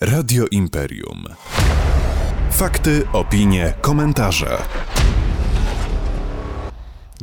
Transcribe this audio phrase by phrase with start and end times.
[0.00, 1.24] Radio Imperium.
[2.50, 4.58] Fakty, opinie, komentarze.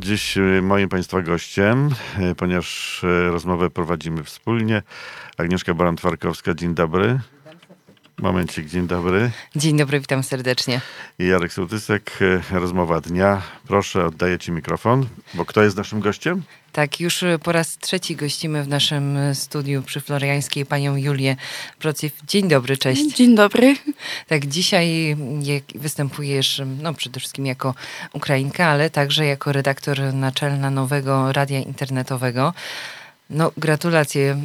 [0.00, 4.82] Dziś y, moim Państwa gościem, y, ponieważ y, rozmowę prowadzimy wspólnie,
[5.38, 7.20] Agnieszka Baran-Twarkowska, dzień dobry.
[8.20, 9.30] Momencik, dzień dobry.
[9.56, 10.80] Dzień dobry, witam serdecznie.
[11.18, 12.18] I Jarek Sołtysek,
[12.50, 13.42] rozmowa dnia.
[13.68, 16.42] Proszę, oddaję Ci mikrofon, bo kto jest naszym gościem?
[16.72, 21.36] Tak, już po raz trzeci gościmy w naszym studiu przy Floriańskiej panią Julię
[21.78, 22.12] Prociew.
[22.26, 23.16] Dzień dobry, cześć.
[23.16, 23.76] Dzień dobry.
[24.28, 25.16] Tak, dzisiaj
[25.74, 27.74] występujesz no, przede wszystkim jako
[28.12, 32.54] Ukrainka, ale także jako redaktor naczelna nowego radia internetowego.
[33.30, 34.36] No, gratulacje.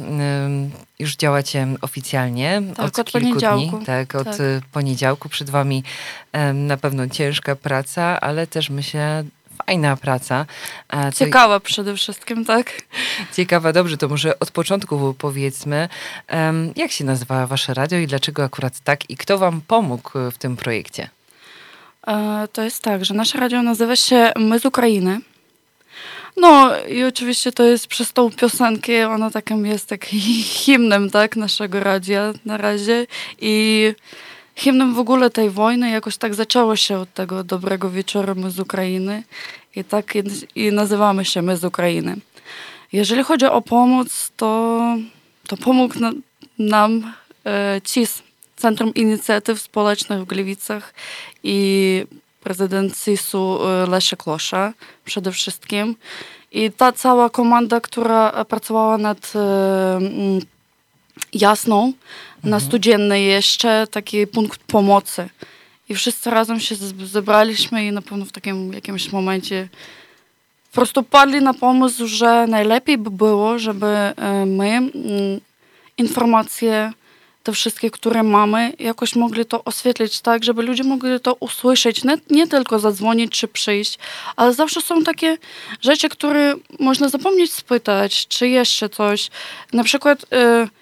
[0.98, 3.76] Już działacie oficjalnie tak, od, od kilku poniedziałku.
[3.76, 3.86] dni.
[3.86, 4.36] Tak, od tak.
[4.72, 5.28] poniedziałku.
[5.28, 5.82] Przed wami
[6.54, 9.24] na pewno ciężka praca, ale też myślę
[9.66, 10.46] fajna praca.
[11.14, 12.82] Ciekawa przede wszystkim, tak?
[13.36, 15.88] Ciekawa, dobrze, to może od początku powiedzmy,
[16.76, 20.56] jak się nazywa wasze radio i dlaczego akurat tak i kto wam pomógł w tym
[20.56, 21.08] projekcie?
[22.06, 25.20] E, to jest tak, że nasze radio nazywa się My z Ukrainy.
[26.36, 31.80] No i oczywiście to jest przez tą piosenkę, ona takim jest tak himnem, tak, naszego
[31.80, 33.06] radia na razie.
[33.40, 33.94] I
[34.56, 38.60] hymnem w ogóle tej wojny jakoś tak zaczęło się od tego dobrego wieczoru my z
[38.60, 39.22] Ukrainy.
[39.76, 40.14] I tak
[40.54, 42.16] i nazywamy się my z Ukrainy.
[42.92, 44.80] Jeżeli chodzi o pomoc, to,
[45.46, 46.12] to pomógł na,
[46.58, 47.12] nam
[47.46, 48.22] e, CIS,
[48.56, 50.94] Centrum Inicjatyw Społecznych w Gliwicach.
[51.42, 52.06] I
[52.42, 54.72] prezydent CIS-u e, Leszek Losza
[55.04, 55.96] przede wszystkim.
[56.52, 60.00] I ta cała komanda, która pracowała nad e,
[61.32, 61.92] Jasną,
[62.44, 65.28] na studziennej jeszcze taki punkt pomocy.
[65.88, 69.68] I wszyscy razem się zebraliśmy i na pewno w takim jakimś momencie
[70.70, 74.12] po prostu padli na pomysł, że najlepiej by było, żeby
[74.46, 74.90] my
[75.98, 76.92] informacje
[77.42, 82.16] te wszystkie, które mamy, jakoś mogli to oświetlić tak, żeby ludzie mogli to usłyszeć, nie,
[82.30, 83.98] nie tylko zadzwonić czy przyjść,
[84.36, 85.38] ale zawsze są takie
[85.80, 89.30] rzeczy, które można zapomnieć spytać, czy jeszcze coś.
[89.72, 90.22] Na przykład...
[90.24, 90.81] Y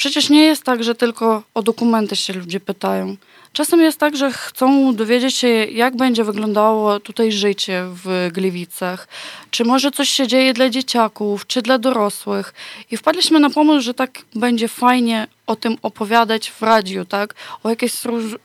[0.00, 3.16] Przecież nie jest tak, że tylko o dokumenty się ludzie pytają.
[3.52, 9.08] Czasem jest tak, że chcą dowiedzieć się, jak będzie wyglądało tutaj życie w Gliwicach.
[9.50, 12.54] Czy może coś się dzieje dla dzieciaków, czy dla dorosłych.
[12.90, 17.34] I wpadliśmy na pomysł, że tak będzie fajnie o tym opowiadać w radiu, tak?
[17.62, 18.38] O jakichś róż, y,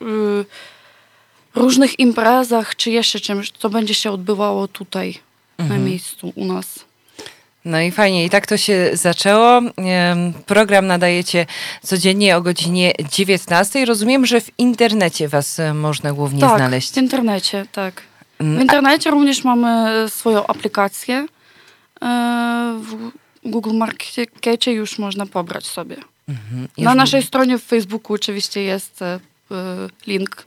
[1.56, 5.20] różnych imprezach, czy jeszcze czymś, co będzie się odbywało tutaj,
[5.58, 5.80] mhm.
[5.80, 6.86] na miejscu u nas.
[7.66, 9.62] No i fajnie, i tak to się zaczęło.
[10.46, 11.46] Program nadajecie
[11.84, 13.86] codziennie o godzinie 19.
[13.86, 16.94] Rozumiem, że w internecie was e, można głównie tak, znaleźć.
[16.94, 18.02] w internecie, tak.
[18.40, 21.26] Mm, w internecie również mamy swoją aplikację.
[22.02, 23.12] E, w
[23.50, 25.96] Google Markecie już można pobrać sobie.
[26.30, 26.68] Mhm.
[26.78, 29.20] Na naszej stronie w Facebooku oczywiście jest e,
[30.08, 30.46] link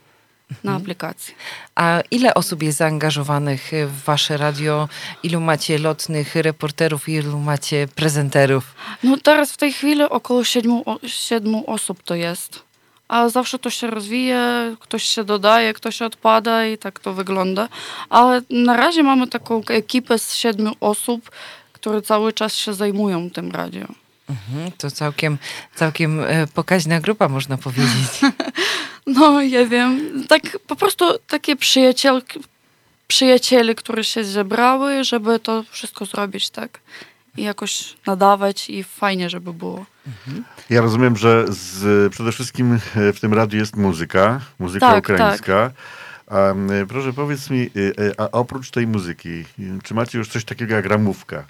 [0.63, 1.35] na aplikację.
[1.75, 4.89] A ile osób jest zaangażowanych w wasze radio?
[5.23, 8.75] Ilu macie lotnych reporterów, ilu macie prezenterów?
[9.03, 12.69] No teraz w tej chwili około siedmiu, siedmiu osób to jest.
[13.07, 17.69] A zawsze to się rozwija, ktoś się dodaje, ktoś odpada i tak to wygląda.
[18.09, 21.31] Ale na razie mamy taką ekipę z siedmiu osób,
[21.73, 23.87] które cały czas się zajmują tym radio.
[24.29, 25.37] Mhm, to całkiem,
[25.75, 28.21] całkiem e, pokaźna grupa, można powiedzieć.
[29.13, 30.23] No, ja wiem.
[30.27, 32.39] Tak po prostu takie przyjacielki,
[33.07, 36.79] przyjaciele, które się zebrały, żeby to wszystko zrobić, tak?
[37.37, 39.85] I jakoś nadawać i fajnie, żeby było.
[40.07, 40.43] Mhm.
[40.69, 45.69] Ja rozumiem, że z, przede wszystkim w tym radiu jest muzyka, muzyka tak, ukraińska.
[45.69, 45.73] Tak.
[46.29, 46.53] A,
[46.87, 49.45] proszę powiedz mi, y, y, a oprócz tej muzyki,
[49.83, 51.45] czy macie już coś takiego jak ramówka?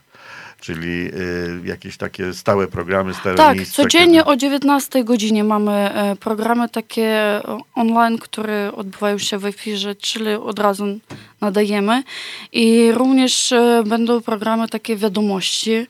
[0.62, 4.30] czyli y, jakieś takie stałe programy, stałe Tak, miejsca, codziennie kiedy...
[4.30, 7.42] o 19 godzinie mamy y, programy takie
[7.76, 11.00] online, które odbywają się w efirze, czyli od razu
[11.42, 12.04] nadajemy
[12.52, 15.88] i również y, będą programy takie wiadomości.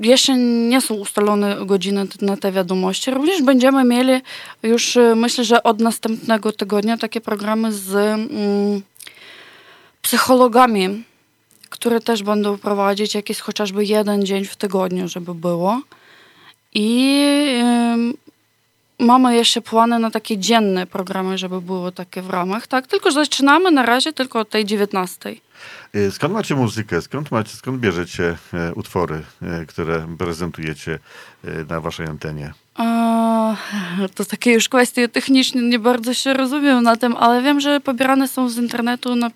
[0.00, 3.10] Jeszcze nie są ustalone godziny na te wiadomości.
[3.10, 4.12] Również będziemy mieli
[4.62, 8.82] już, myślę, że od następnego tygodnia takie programy z mm,
[10.02, 11.04] psychologami
[11.70, 15.80] które też będą prowadzić jakiś chociażby jeden dzień w tygodniu, żeby było.
[16.74, 17.24] I
[18.98, 22.86] mamy jeszcze plany na takie dzienne programy, żeby było takie w ramach, tak?
[22.86, 25.34] Tylko zaczynamy na razie tylko od tej 19.
[25.94, 27.02] Y, skąd macie muzykę?
[27.02, 30.98] Skąd, macie, skąd bierzecie e, utwory, e, które prezentujecie
[31.44, 32.52] e, na waszej antenie?
[32.74, 33.56] A,
[34.14, 38.28] to takie już kwestie techniczne, nie bardzo się rozumiem na tym, ale wiem, że pobierane
[38.28, 39.30] są z internetu na,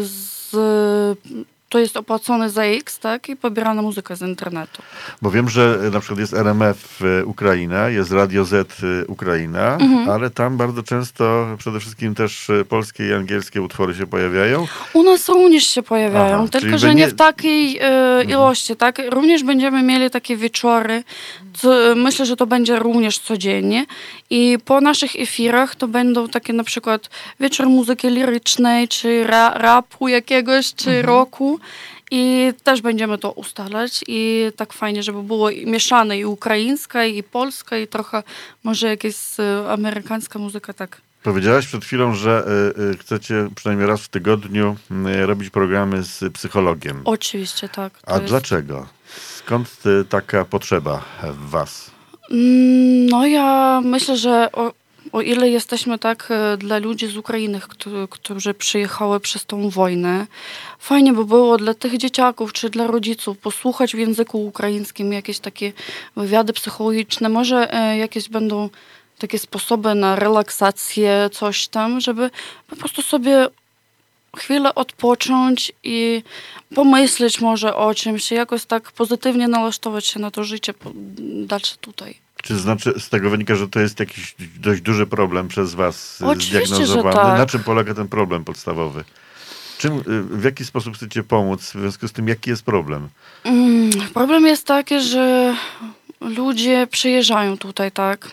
[0.00, 0.56] z
[1.68, 4.82] to jest opłacone za X, tak, i pobierana muzyka z internetu.
[5.22, 10.10] Bo wiem, że na przykład jest RMF e, Ukraina, jest Radio Z e, Ukraina, mhm.
[10.10, 14.66] ale tam bardzo często przede wszystkim też e, polskie i angielskie utwory się pojawiają.
[14.92, 16.94] U nas również się pojawiają, Aha, tylko że nie...
[16.94, 19.02] nie w takiej e, ilości, tak.
[19.10, 21.04] Również będziemy mieli takie wieczory,
[21.54, 23.86] co, myślę, że to będzie również codziennie
[24.30, 27.10] i po naszych efirach to będą takie na przykład
[27.40, 31.06] wieczór muzyki lirycznej, czy ra, rapu jakiegoś, czy mhm.
[31.06, 31.57] rocku
[32.10, 37.78] i też będziemy to ustalać i tak fajnie, żeby było mieszane i ukraińska, i polska,
[37.78, 38.22] i trochę
[38.64, 41.00] może jakaś e, amerykańska muzyka, tak.
[41.22, 42.44] Powiedziałaś przed chwilą, że
[42.78, 47.00] y, y, chcecie przynajmniej raz w tygodniu y, robić programy z psychologiem.
[47.04, 47.92] Oczywiście, tak.
[48.06, 48.24] A jest...
[48.24, 48.86] dlaczego?
[49.36, 51.90] Skąd taka potrzeba w was?
[52.30, 54.48] Mm, no ja myślę, że
[55.12, 57.60] o, ile jesteśmy tak e, dla ludzi z Ukrainy,
[58.10, 60.26] którzy, przyjechały przez tą wojnę,
[60.78, 65.72] fajnie by było dla tych dzieciaków czy dla rodziców posłuchać w języku ukraińskim jakieś takie
[66.16, 68.68] wywiady psychologiczne, może e, jakieś będą
[69.18, 72.30] takie sposoby na relaksację, coś tam, żeby
[72.68, 73.48] po prostu sobie
[74.36, 76.22] chwilę odpocząć i
[76.74, 80.74] pomyśleć może o czymś, jakoś tak pozytywnie nalasztować się na to życie
[81.46, 82.27] dalsze tutaj.
[82.42, 86.66] Czy znaczy z tego wynika, że to jest jakiś dość duży problem przez was Oczywiście,
[86.66, 87.16] zdiagnozowany?
[87.16, 87.38] Że tak.
[87.38, 89.04] Na czym polega ten problem podstawowy?
[89.78, 91.60] Czym, w jaki sposób chcecie pomóc?
[91.62, 93.08] W związku z tym, jaki jest problem?
[93.44, 95.54] Mm, problem jest taki, że
[96.20, 98.30] ludzie przyjeżdżają tutaj, tak?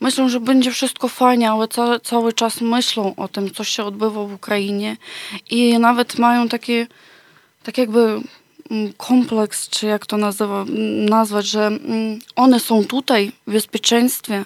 [0.00, 4.24] Myślą, że będzie wszystko fajnie, ale ca cały czas myślą o tym, co się odbywa
[4.24, 4.96] w Ukrainie
[5.50, 6.86] i nawet mają takie,
[7.62, 8.20] tak jakby
[8.96, 10.64] kompleks, czy jak to nazywa,
[11.08, 14.44] nazwać, że mm, one są tutaj w bezpieczeństwie,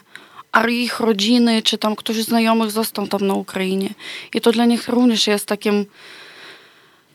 [0.53, 3.95] a ich rodziny, czy tam ktoś znajomych został tam na Ukrainie.
[4.35, 5.87] I to dla nich również jest takim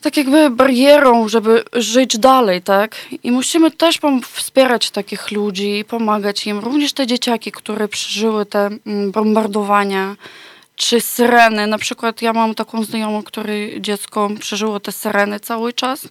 [0.02, 2.96] tak jakby barierą, żeby żyć dalej, tak?
[3.24, 6.60] I musimy też wspierać takich ludzi i pomagać im.
[6.60, 10.16] Również te dzieciaki, które przeżyły te mm, bombardowania,
[10.76, 11.68] czy syreny.
[11.68, 16.08] Na przykład ja mam taką znajomą, który dziecko przeżyło te syreny cały czas.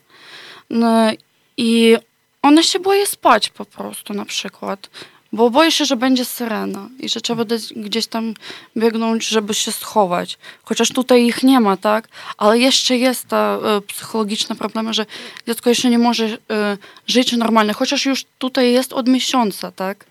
[0.70, 1.10] No,
[1.56, 1.96] I
[2.42, 4.90] one się boje spać po prostu na przykład.
[5.32, 7.44] Bo boję się, że będzie syrena i że trzeba
[7.76, 8.34] gdzieś tam
[8.76, 10.38] biegnąć, żeby się schować.
[10.62, 12.08] Chociaż tutaj ich nie ma, tak?
[12.36, 15.06] Ale jeszcze jest ta e, psychologiczna problema, że
[15.46, 20.04] dziecko jeszcze nie może e, żyć normalnie, chociaż już tutaj jest od miesiąca, tak?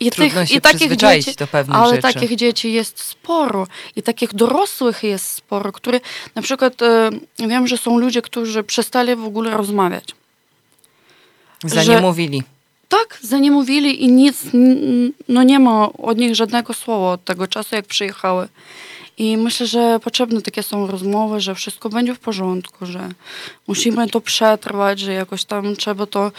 [0.00, 2.02] I, Trudno tych, się i takich dzieci, do pewnych ale rzeczy.
[2.02, 3.66] takich dzieci jest sporo
[3.96, 6.00] i takich dorosłych jest sporo, które
[6.34, 10.14] na przykład e, wiem, że są ludzie, którzy przestali w ogóle rozmawiać.
[11.64, 12.38] Zaniemówili.
[12.38, 12.44] Że,
[12.88, 14.42] tak, zaniemówili i nic,
[15.28, 18.48] no nie ma od nich żadnego słowa od tego czasu, jak przyjechały.
[19.18, 23.08] I myślę, że potrzebne takie są rozmowy, że wszystko będzie w porządku, że
[23.66, 26.32] musimy to przetrwać, że jakoś tam trzeba to,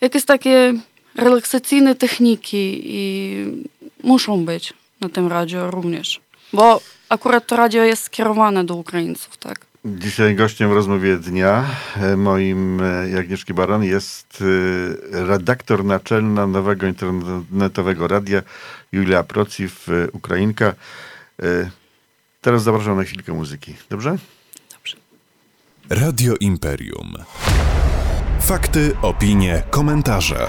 [0.00, 0.74] jakieś takie
[1.14, 3.44] relaksacyjne techniki i
[4.02, 6.20] muszą być na tym radio również.
[6.52, 9.70] Bo akurat to radio jest skierowane do Ukraińców, tak?
[9.84, 11.64] Dzisiaj gościem w rozmowie dnia
[11.96, 14.44] e, moim e, Agnieszki Baran jest
[15.12, 18.42] e, redaktor naczelna nowego internetowego radia
[18.92, 20.74] Julia Prociw, Ukrainka.
[22.40, 23.74] Teraz zapraszam na chwilkę muzyki.
[23.90, 24.16] Dobrze?
[24.72, 24.96] Dobrze.
[25.90, 27.14] Radio Imperium.
[28.40, 30.46] Fakty, opinie, komentarze.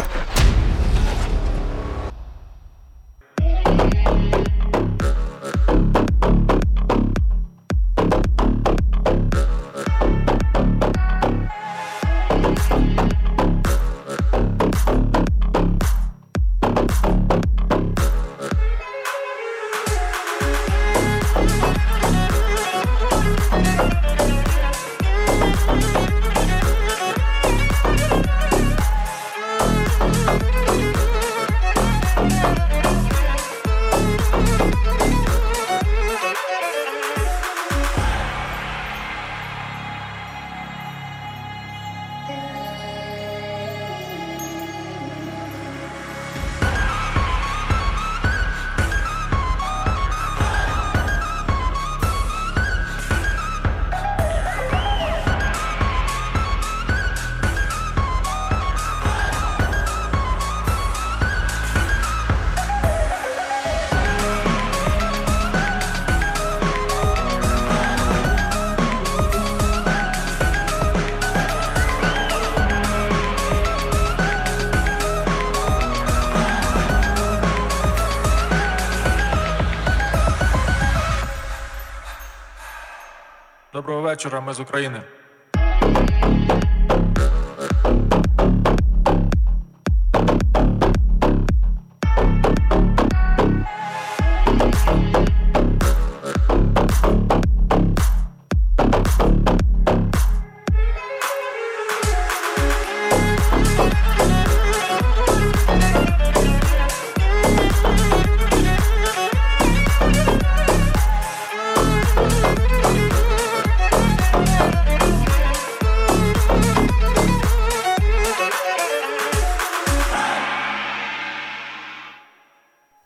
[84.42, 85.02] програми з України.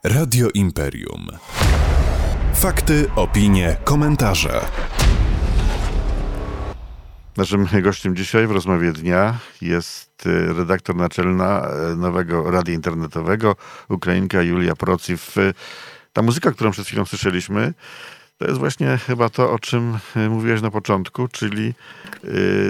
[0.07, 1.27] Radio Imperium.
[2.53, 4.61] Fakty, opinie, komentarze.
[7.37, 13.55] Naszym gościem dzisiaj w rozmowie dnia jest y, redaktor naczelna y, nowego radia internetowego,
[13.89, 15.37] Ukrainka Julia Prociw.
[15.37, 15.53] Y,
[16.13, 17.73] ta muzyka, którą przed chwilą słyszeliśmy,
[18.37, 19.97] to jest właśnie chyba to, o czym
[20.29, 21.73] mówiłeś na początku, czyli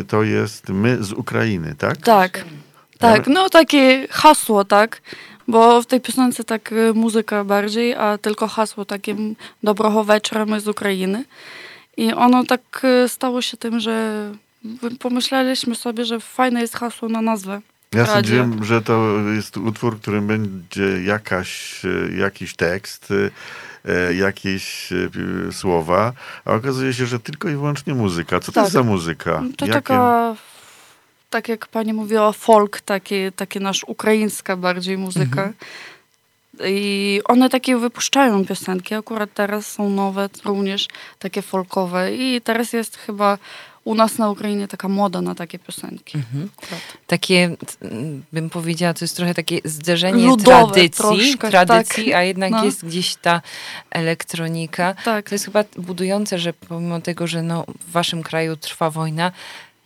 [0.08, 1.98] to jest my z Ukrainy, tak?
[1.98, 2.46] Tak.
[3.00, 5.02] Tak, no takie hasło, tak?
[5.48, 9.16] Bo w tej piosence tak muzyka bardziej, a tylko hasło takie
[9.64, 11.26] dobrego wieczora my z Ukrainy.
[11.98, 14.32] I ono tak stało się tym, że
[15.00, 17.62] pomyśleliśmy sobie, że fajne jest hasło na nazwę.
[17.94, 23.14] Ja sądziłem, że to jest utwór, którym będzie jakaś, e, jakiś tekst,
[24.18, 24.90] jakieś
[25.52, 26.14] słowa,
[26.46, 28.40] a okazuje się, że tylko i wyłącznie muzyka.
[28.40, 28.84] Co to jest tak.
[28.84, 29.44] za muzyka?
[29.58, 29.74] To Jakie...
[29.74, 30.36] taka,
[31.36, 35.44] tak jak pani mówiła, folk, taki, taki nasz ukraińska bardziej muzyka.
[35.44, 35.54] Mhm.
[36.66, 38.96] I one takie wypuszczają piosenki.
[38.96, 40.88] Akurat teraz są nowe, również
[41.20, 42.16] takie folkowe.
[42.16, 43.38] I teraz jest chyba
[43.84, 46.18] u nas na Ukrainie taka moda na takie piosenki.
[46.18, 46.50] Mhm.
[46.70, 46.80] Tak.
[47.08, 47.56] Takie,
[48.34, 52.16] bym powiedziała, to jest trochę takie zderzenie Ludowe tradycji, troszkę, tradycji tak.
[52.16, 52.66] a jednak no.
[52.66, 53.42] jest gdzieś ta
[53.92, 54.94] elektronika.
[55.06, 55.30] Tak.
[55.30, 59.32] To jest chyba budujące, że pomimo tego, że no, w waszym kraju trwa wojna,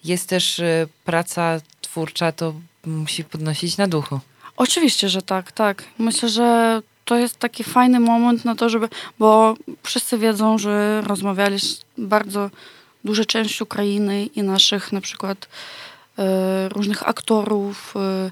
[0.04, 2.54] jest też y, praca twórcza, to
[2.86, 4.20] musi podnosić na duchu.
[4.58, 5.84] Oczywiście, że tak, tak.
[6.00, 8.90] Myślę, że to jest taki fajny moment na to, żeby,
[9.20, 12.50] bo wszyscy wiedzą, że rozmawialiśmy bardzo
[13.04, 15.48] duża część Ukrainy i naszych na przykład
[16.18, 18.32] e, różnych aktorów, e,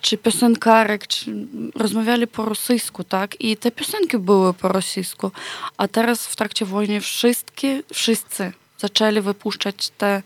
[0.00, 3.40] czy piosenkarek, czy rozmawiali po rosyjsku, tak?
[3.40, 5.30] I te piosenki były po rosyjsku,
[5.76, 10.22] a teraz w trakcie wojny wszystkie, wszyscy zaczęli wypuszczać te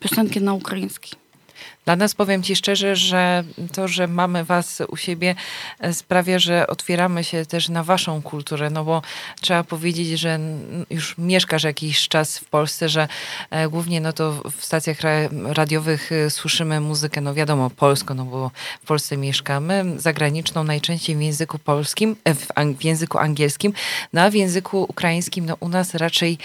[0.00, 1.16] piosenki na ukraiński.
[1.88, 5.34] Dla nas powiem Ci szczerze, że to, że mamy Was u siebie
[5.80, 9.02] e, sprawia, że otwieramy się też na Waszą kulturę, no bo
[9.40, 10.38] trzeba powiedzieć, że
[10.90, 13.08] już mieszkasz jakiś czas w Polsce, że
[13.50, 14.98] e, głównie no to w stacjach
[15.44, 18.50] radiowych e, słyszymy muzykę, no wiadomo, polską, no bo
[18.82, 22.16] w Polsce mieszkamy, zagraniczną najczęściej w języku polskim,
[22.76, 23.72] w, języku angielskim,
[24.12, 26.38] no a w języku ukraińskim, no u nas raczej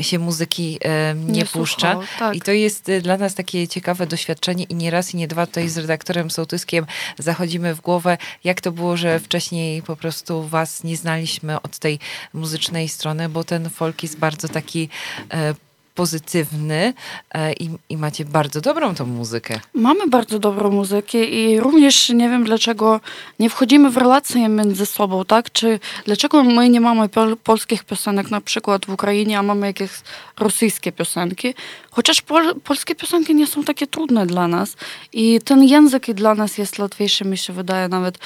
[0.00, 0.78] się muzyki
[1.14, 1.92] nie, nie puszcza.
[1.92, 2.36] Słuchał, tak.
[2.36, 5.46] I to jest e, dla nas takie ciekawe doświadczenie i nie raz i nie dwa
[5.46, 6.86] tutaj z redaktorem Sołtyskiem
[7.18, 11.98] zachodzimy w głowę, jak to było, że wcześniej po prostu was nie znaliśmy od tej
[12.32, 14.88] muzycznej strony, bo ten folk jest bardzo taki
[15.32, 15.54] e,
[15.96, 16.94] pozytywny
[17.34, 19.60] e, i, i, macie bardzo dobrą tą muzykę.
[19.74, 23.00] Mamy bardzo dobrą muzykę i również nie wiem dlaczego
[23.38, 25.52] nie wchodzimy w relacje między sobą, tak?
[25.52, 29.90] Czy dlaczego my nie mamy pol polskich piosenek na przykład w Ukrainie, a mamy jakieś
[30.38, 31.54] rosyjskie piosenki?
[31.90, 34.76] Chociaż pol polskie piosenki nie są takie trudne dla nas
[35.12, 38.18] i ten język dla nas jest łatwiejszy, mi się wydaje, nawet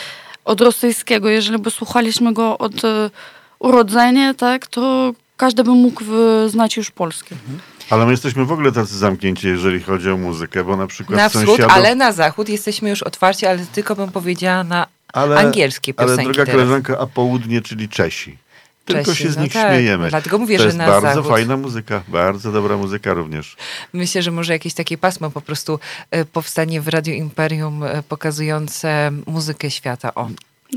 [0.44, 1.28] od rosyjskiego.
[1.28, 3.10] Jeżeli by słuchaliśmy go od e,
[3.58, 6.04] urodzenia, tak, to każdy by mógł
[6.46, 7.34] znać już polski.
[7.34, 7.58] Mhm.
[7.90, 11.28] Ale my jesteśmy w ogóle tacy zamknięci, jeżeli chodzi o muzykę, bo na przykład Na
[11.28, 11.72] wschód, sąsiadów...
[11.72, 16.24] ale na zachód jesteśmy już otwarci, ale tylko bym powiedziała na ale, angielskie piosenki Ale
[16.24, 16.60] droga teraz.
[16.60, 18.38] koleżanka, a południe, czyli Czesi.
[18.84, 19.68] Tylko Czesi, się z no nich tak.
[19.72, 20.10] śmiejemy.
[20.10, 21.30] Dlatego mówię, to że jest na bardzo zachód.
[21.30, 23.56] fajna muzyka, bardzo dobra muzyka również.
[23.92, 25.80] Myślę, że może jakieś takie pasmo po prostu
[26.10, 30.14] e, powstanie w Radio Imperium e, pokazujące muzykę świata.
[30.14, 30.28] O.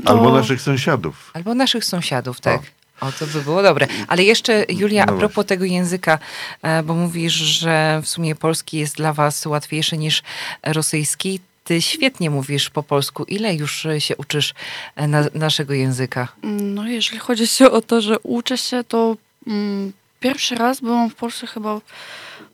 [0.04, 1.30] Albo naszych sąsiadów.
[1.34, 2.60] Albo naszych sąsiadów, tak.
[2.60, 2.83] O.
[3.00, 3.86] O, to by było dobre.
[4.08, 6.18] Ale jeszcze, Julia, no a propos tego języka,
[6.62, 10.22] e, bo mówisz, że w sumie polski jest dla was łatwiejszy niż
[10.62, 11.40] rosyjski.
[11.64, 13.24] Ty świetnie mówisz po polsku.
[13.24, 14.54] Ile już się uczysz
[14.96, 16.28] e, na, naszego języka?
[16.42, 21.14] No, jeżeli chodzi się o to, że uczę się, to mm, pierwszy raz byłam w
[21.14, 21.80] Polsce chyba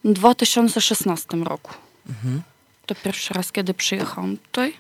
[0.05, 1.75] w 2016 roku.
[2.09, 2.43] Mhm.
[2.87, 4.75] To pierwszy raz, kiedy przyjechałam tutaj.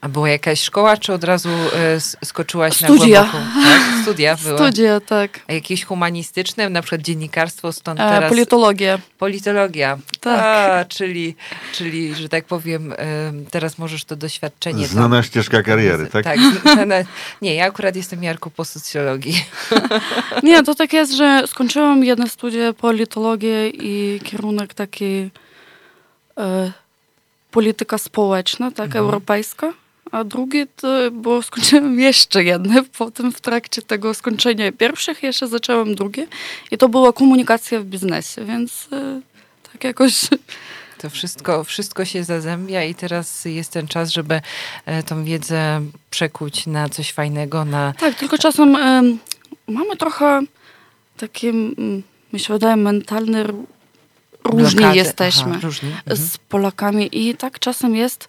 [0.00, 3.22] A była jakaś szkoła, czy od razu e, skoczyłaś Studia.
[3.22, 3.62] na głęboką?
[3.62, 3.82] Tak?
[4.02, 4.58] Studia były.
[4.58, 5.40] Studia, tak.
[5.48, 8.30] A jakieś humanistyczne, na przykład dziennikarstwo, stąd e, teraz...
[8.30, 8.98] politologia.
[9.18, 9.98] Politologia.
[10.20, 10.40] Tak.
[10.40, 11.36] A, czyli,
[11.72, 12.96] czyli, że tak powiem, e,
[13.50, 14.86] teraz możesz to doświadczenie...
[14.86, 16.24] Znana tam, ścieżka kariery, tak?
[16.24, 16.38] Tak.
[16.62, 16.94] Znana,
[17.42, 19.44] nie, ja akurat jestem Jarku po socjologii.
[20.42, 25.30] Nie, to tak jest, że skończyłam jedno studia politologię i kierunek taki...
[26.38, 26.72] E,
[27.56, 29.04] polityka społeczna, tak, mhm.
[29.04, 29.72] europejska.
[30.12, 35.94] A drugie to, bo skończyłem jeszcze jedne, potem w trakcie tego skończenia pierwszych jeszcze zaczęłam
[35.94, 36.26] drugie
[36.70, 39.20] i to była komunikacja w biznesie, więc e,
[39.72, 40.14] tak jakoś...
[40.98, 44.40] To wszystko, wszystko się zazębia i teraz jest ten czas, żeby
[44.86, 47.92] e, tą wiedzę przekuć na coś fajnego, na...
[48.00, 48.70] Tak, tylko czasem
[49.68, 50.42] mamy trochę
[51.16, 51.52] takie,
[52.32, 53.44] mi się wydaje, mentalne
[54.46, 54.96] różni Blokady.
[54.96, 55.88] jesteśmy Aha, różni.
[55.88, 56.16] Mhm.
[56.16, 58.28] z Polakami i tak czasem jest,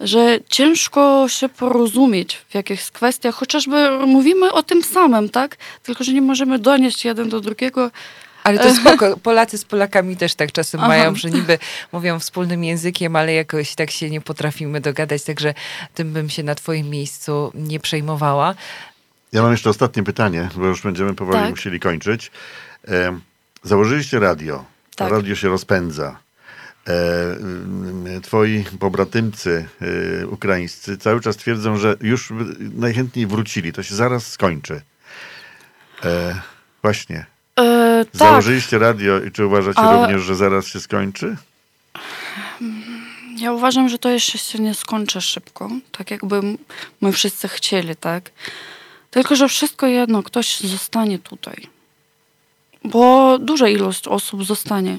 [0.00, 5.56] że ciężko się porozumieć w jakichś kwestiach, chociażby mówimy o tym samym, tak?
[5.82, 7.90] Tylko, że nie możemy donieść jeden do drugiego.
[8.44, 9.16] Ale to spoko.
[9.16, 10.88] Polacy z Polakami też tak czasem Aha.
[10.88, 11.58] mają, że niby
[11.92, 15.54] mówią wspólnym językiem, ale jakoś tak się nie potrafimy dogadać, także
[15.94, 18.54] tym bym się na twoim miejscu nie przejmowała.
[19.32, 21.50] Ja mam jeszcze ostatnie pytanie, bo już będziemy powoli tak.
[21.50, 22.30] musieli kończyć.
[23.62, 24.64] Założyliście radio.
[24.96, 25.12] Tak.
[25.12, 26.18] Radio się rozpędza.
[26.88, 29.68] E, twoi pobratymcy
[30.22, 33.72] e, ukraińscy cały czas twierdzą, że już najchętniej wrócili.
[33.72, 34.80] To się zaraz skończy.
[36.04, 36.40] E,
[36.82, 37.26] właśnie.
[37.58, 38.16] E, tak.
[38.16, 40.02] Założyliście radio i czy uważacie A...
[40.02, 41.36] również, że zaraz się skończy?
[43.36, 46.40] Ja uważam, że to jeszcze się nie skończy szybko, tak jakby
[47.00, 48.30] my wszyscy chcieli, tak?
[49.10, 51.75] Tylko, że wszystko jedno, ktoś zostanie tutaj.
[52.86, 54.98] Bo duża ilość osób zostanie.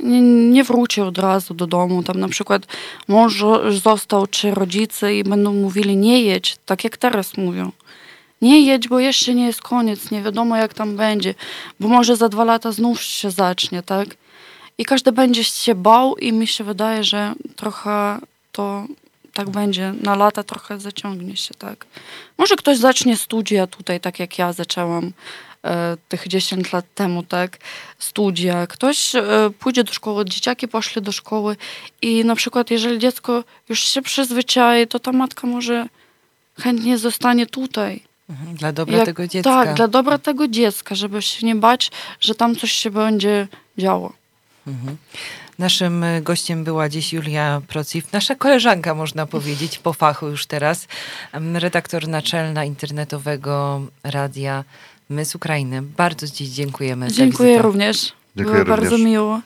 [0.00, 0.20] Nie,
[0.50, 2.02] nie wróci od razu do domu.
[2.02, 2.66] Tam na przykład
[3.08, 7.72] mąż został, czy rodzice i będą mówili nie jedź, tak jak teraz mówią.
[8.42, 11.34] Nie jedź, bo jeszcze nie jest koniec, nie wiadomo jak tam będzie,
[11.80, 14.08] bo może za dwa lata znów się zacznie, tak?
[14.78, 18.18] I każdy będzie się bał i mi się wydaje, że trochę
[18.52, 18.84] to
[19.34, 21.86] tak będzie, na lata trochę zaciągnie się, tak.
[22.38, 25.12] Może ktoś zacznie studia tutaj, tak jak ja zaczęłam
[26.08, 27.58] tych 10 lat temu, tak,
[27.98, 28.66] studia.
[28.66, 29.22] Ktoś e,
[29.58, 31.56] pójdzie do szkoły, dzieciaki poszli do szkoły
[32.02, 35.86] i na przykład jeżeli dziecko już się przyzwyczai, to ta matka może
[36.60, 38.02] chętnie zostanie tutaj.
[38.30, 39.50] Mhm, dla dobra jak, tego dziecka.
[39.50, 41.90] Tak, dla dobra tego dziecka, żeby się nie bać,
[42.20, 44.12] że tam coś się będzie działo.
[44.66, 44.96] Mhm.
[45.58, 50.86] Naszym e, gościem była dziś Julia Prociw, nasza koleżanka, można powiedzieć, po fachu już teraz,
[51.54, 54.64] redaktor naczelna internetowego radia
[55.08, 55.82] My z Ukrainy.
[55.82, 57.10] Bardzo dziś dziękujemy.
[57.12, 58.12] Dziękuję również.
[58.36, 58.90] Dziękuję Było również.
[58.90, 59.40] bardzo miło.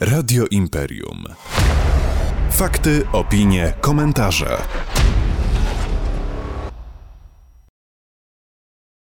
[0.00, 1.24] Radio Imperium.
[2.50, 4.58] Fakty, opinie, komentarze.